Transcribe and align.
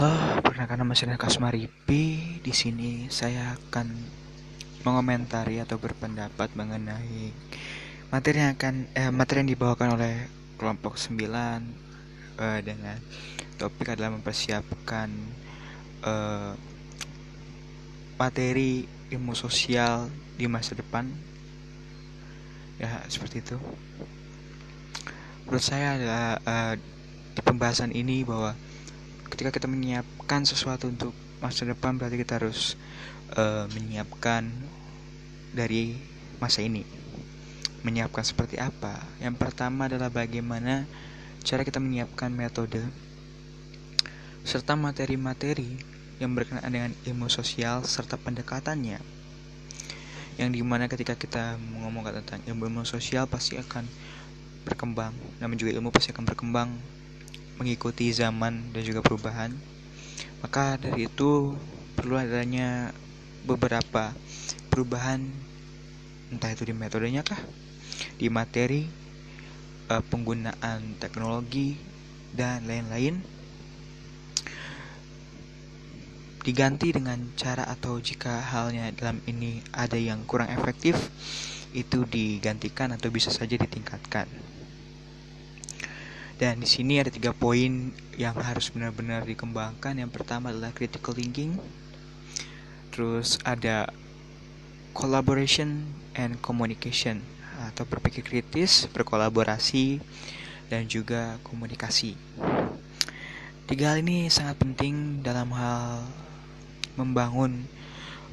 Halo, 0.00 0.40
perkenalkan 0.40 0.80
nama 0.80 0.96
saya 0.96 1.20
Kasmaripi. 1.20 2.40
Di 2.40 2.56
sini 2.56 3.12
saya 3.12 3.52
akan 3.52 3.92
mengomentari 4.80 5.60
atau 5.60 5.76
berpendapat 5.76 6.56
mengenai 6.56 7.36
materi 8.08 8.40
yang 8.40 8.56
akan 8.56 8.88
eh, 8.96 9.12
materi 9.12 9.44
yang 9.44 9.52
dibawakan 9.52 10.00
oleh 10.00 10.24
kelompok 10.56 10.96
9 10.96 11.20
eh, 11.20 12.60
dengan 12.64 12.96
topik 13.60 13.92
adalah 13.92 14.16
mempersiapkan 14.16 15.12
eh, 16.08 16.52
materi 18.16 18.88
ilmu 19.12 19.36
sosial 19.36 20.08
di 20.40 20.48
masa 20.48 20.72
depan. 20.80 21.12
Ya, 22.80 23.04
seperti 23.12 23.44
itu. 23.44 23.60
Menurut 25.44 25.60
saya 25.60 26.00
adalah 26.00 26.24
eh, 26.40 26.74
di 27.36 27.40
pembahasan 27.44 27.92
ini 27.92 28.24
bahwa 28.24 28.56
ketika 29.30 29.54
kita 29.54 29.70
menyiapkan 29.70 30.44
sesuatu 30.44 30.90
untuk 30.90 31.14
masa 31.40 31.64
depan 31.64 31.96
berarti 31.96 32.20
kita 32.20 32.42
harus 32.42 32.76
uh, 33.38 33.64
menyiapkan 33.72 34.50
dari 35.54 35.96
masa 36.42 36.60
ini. 36.60 36.84
Menyiapkan 37.80 38.26
seperti 38.26 38.60
apa? 38.60 39.00
Yang 39.22 39.40
pertama 39.40 39.88
adalah 39.88 40.12
bagaimana 40.12 40.84
cara 41.40 41.64
kita 41.64 41.80
menyiapkan 41.80 42.28
metode 42.28 42.84
serta 44.44 44.76
materi-materi 44.76 45.80
yang 46.20 46.36
berkenaan 46.36 46.68
dengan 46.68 46.92
ilmu 47.08 47.32
sosial 47.32 47.80
serta 47.88 48.20
pendekatannya. 48.20 49.00
Yang 50.36 50.50
di 50.52 50.60
mana 50.60 50.88
ketika 50.88 51.16
kita 51.16 51.56
mengomongkan 51.56 52.20
tentang 52.20 52.40
ilmu 52.52 52.68
ilmu 52.68 52.82
sosial 52.84 53.24
pasti 53.24 53.56
akan 53.56 53.88
berkembang 54.64 55.16
namun 55.40 55.56
juga 55.56 55.72
ilmu 55.76 55.88
pasti 55.88 56.12
akan 56.12 56.24
berkembang 56.28 56.68
mengikuti 57.60 58.08
zaman 58.16 58.72
dan 58.72 58.82
juga 58.82 59.04
perubahan. 59.04 59.52
Maka 60.40 60.80
dari 60.80 61.04
itu 61.04 61.52
perlu 61.92 62.16
adanya 62.16 62.96
beberapa 63.44 64.16
perubahan 64.72 65.20
entah 66.32 66.48
itu 66.48 66.64
di 66.64 66.72
metodenya 66.72 67.20
kah, 67.20 67.38
di 68.16 68.32
materi, 68.32 68.88
eh, 69.92 70.02
penggunaan 70.08 70.96
teknologi 70.96 71.76
dan 72.32 72.64
lain-lain 72.64 73.20
diganti 76.40 76.88
dengan 76.88 77.20
cara 77.36 77.68
atau 77.68 78.00
jika 78.00 78.40
halnya 78.40 78.88
dalam 78.96 79.20
ini 79.28 79.60
ada 79.76 80.00
yang 80.00 80.24
kurang 80.24 80.48
efektif 80.48 80.96
itu 81.76 82.08
digantikan 82.08 82.96
atau 82.96 83.12
bisa 83.12 83.28
saja 83.28 83.60
ditingkatkan. 83.60 84.49
Dan 86.40 86.64
di 86.64 86.64
sini 86.64 86.96
ada 86.96 87.12
tiga 87.12 87.36
poin 87.36 87.92
yang 88.16 88.32
harus 88.40 88.72
benar-benar 88.72 89.28
dikembangkan. 89.28 90.00
Yang 90.00 90.08
pertama 90.16 90.48
adalah 90.48 90.72
critical 90.72 91.12
thinking. 91.12 91.60
Terus 92.88 93.36
ada 93.44 93.92
collaboration 94.96 95.84
and 96.16 96.40
communication 96.40 97.20
atau 97.60 97.84
berpikir 97.84 98.24
kritis, 98.24 98.88
berkolaborasi, 98.88 100.00
dan 100.72 100.88
juga 100.88 101.36
komunikasi. 101.44 102.16
Tiga 103.68 103.92
hal 103.92 104.00
ini 104.00 104.32
sangat 104.32 104.56
penting 104.56 105.20
dalam 105.20 105.52
hal 105.52 106.08
membangun 106.96 107.68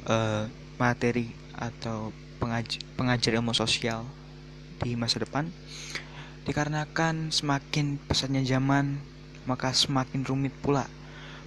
uh, 0.08 0.48
materi 0.80 1.36
atau 1.52 2.16
pengaj 2.40 2.80
pengajar 2.96 3.36
ilmu 3.36 3.52
sosial 3.52 4.08
di 4.80 4.96
masa 4.96 5.20
depan 5.20 5.44
Dikarenakan 6.48 7.28
semakin 7.28 8.00
pesatnya 8.08 8.40
zaman, 8.40 8.96
maka 9.44 9.68
semakin 9.68 10.24
rumit 10.24 10.56
pula 10.64 10.88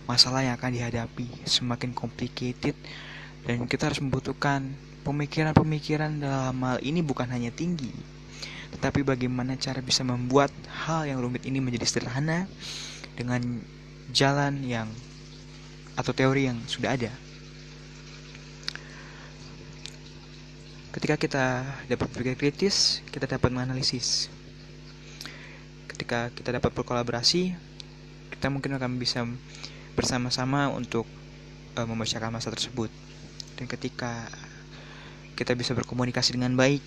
masalah 0.05 0.45
yang 0.45 0.53
akan 0.53 0.77
dihadapi, 0.77 1.25
semakin 1.41 1.89
complicated, 1.89 2.77
dan 3.49 3.65
kita 3.65 3.89
harus 3.89 3.97
membutuhkan 3.97 4.61
pemikiran-pemikiran 5.01 6.21
dalam 6.21 6.53
hal 6.61 6.77
ini 6.85 7.01
bukan 7.01 7.25
hanya 7.33 7.49
tinggi, 7.49 7.89
tetapi 8.77 9.01
bagaimana 9.01 9.57
cara 9.57 9.81
bisa 9.81 10.05
membuat 10.05 10.53
hal 10.85 11.09
yang 11.09 11.17
rumit 11.17 11.49
ini 11.49 11.57
menjadi 11.57 11.89
sederhana 11.89 12.45
dengan 13.17 13.41
jalan 14.13 14.61
yang 14.61 14.85
atau 15.97 16.13
teori 16.13 16.45
yang 16.45 16.61
sudah 16.69 16.93
ada. 16.93 17.09
Ketika 20.93 21.17
kita 21.17 21.45
dapat 21.89 22.05
berpikir 22.13 22.37
kritis, 22.37 23.01
kita 23.09 23.25
dapat 23.25 23.49
menganalisis 23.49 24.29
ketika 26.01 26.33
kita 26.33 26.57
dapat 26.57 26.73
berkolaborasi 26.73 27.53
kita 28.33 28.49
mungkin 28.49 28.73
akan 28.73 28.97
bisa 28.97 29.21
bersama-sama 29.93 30.73
untuk 30.73 31.05
uh, 31.77 31.85
membacakan 31.85 32.33
masa 32.33 32.49
tersebut. 32.49 32.89
Dan 33.53 33.69
ketika 33.69 34.25
kita 35.37 35.53
bisa 35.53 35.77
berkomunikasi 35.77 36.33
dengan 36.33 36.57
baik 36.57 36.81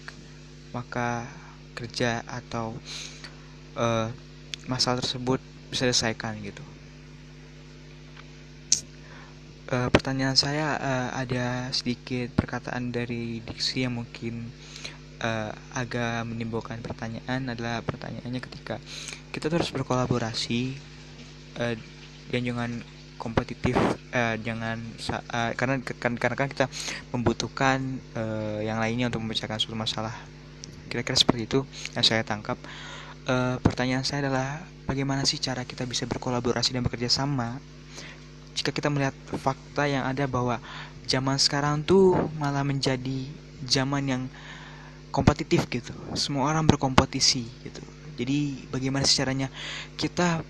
maka 0.75 1.31
kerja 1.79 2.27
atau 2.27 2.75
uh, 3.79 4.11
masalah 4.67 4.99
tersebut 4.99 5.39
bisa 5.71 5.87
diselesaikan 5.87 6.35
gitu. 6.43 6.67
Uh, 9.71 9.95
pertanyaan 9.95 10.35
saya 10.35 10.75
uh, 10.75 11.11
ada 11.15 11.71
sedikit 11.71 12.35
perkataan 12.35 12.91
dari 12.91 13.39
diksi 13.47 13.87
yang 13.87 13.95
mungkin 13.95 14.51
uh, 15.21 15.53
agak 15.75 16.27
menimbulkan 16.27 16.81
pertanyaan 16.81 17.51
adalah 17.53 17.85
pertanyaannya 17.85 18.41
ketika 18.43 18.81
kita 19.31 19.51
terus 19.51 19.71
berkolaborasi 19.75 20.75
uh, 21.61 21.75
dan 22.31 22.41
jangan 22.43 22.71
kompetitif 23.15 23.79
uh, 24.11 24.37
jangan 24.43 24.83
uh, 25.31 25.55
karena 25.55 25.79
kan 25.81 26.19
karena 26.19 26.37
kan 26.37 26.49
kita 26.51 26.67
membutuhkan 27.15 27.79
uh, 28.19 28.59
yang 28.61 28.83
lainnya 28.83 29.09
untuk 29.11 29.23
memecahkan 29.23 29.59
suatu 29.63 29.79
masalah. 29.79 30.15
Kira-kira 30.91 31.19
seperti 31.19 31.43
itu 31.47 31.61
yang 31.95 32.05
saya 32.07 32.23
tangkap. 32.27 32.59
Uh, 33.25 33.57
pertanyaan 33.65 34.05
saya 34.05 34.29
adalah 34.29 34.61
bagaimana 34.85 35.25
sih 35.25 35.41
cara 35.41 35.65
kita 35.65 35.89
bisa 35.89 36.05
berkolaborasi 36.05 36.77
dan 36.77 36.85
bekerja 36.85 37.09
sama? 37.09 37.57
Jika 38.55 38.71
kita 38.71 38.93
melihat 38.93 39.17
fakta 39.41 39.89
yang 39.89 40.05
ada 40.05 40.29
bahwa 40.29 40.61
zaman 41.09 41.41
sekarang 41.41 41.83
tuh 41.83 42.15
malah 42.37 42.63
menjadi 42.63 43.27
zaman 43.65 44.05
yang 44.05 44.23
kompetitif 45.15 45.71
gitu. 45.71 45.95
Semua 46.19 46.51
orang 46.51 46.67
berkompetisi 46.67 47.47
gitu. 47.63 47.83
Jadi 48.19 48.67
bagaimana 48.75 49.07
caranya 49.07 49.47
kita 49.95 50.43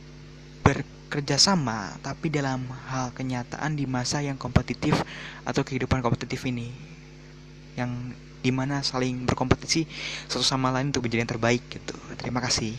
bekerja 0.65 1.37
sama 1.37 2.01
tapi 2.01 2.33
dalam 2.33 2.65
hal 2.89 3.13
kenyataan 3.13 3.77
di 3.77 3.85
masa 3.85 4.25
yang 4.25 4.41
kompetitif 4.41 4.97
atau 5.45 5.61
kehidupan 5.61 6.01
kompetitif 6.01 6.49
ini. 6.49 6.73
Yang 7.77 8.17
di 8.41 8.53
mana 8.53 8.81
saling 8.81 9.29
berkompetisi 9.29 9.85
satu 10.29 10.45
sama 10.45 10.73
lain 10.73 10.89
untuk 10.89 11.05
menjadi 11.05 11.29
yang 11.29 11.33
terbaik 11.37 11.63
gitu. 11.69 11.97
Terima 12.17 12.41
kasih 12.41 12.77